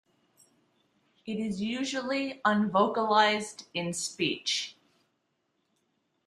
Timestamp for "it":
1.27-1.35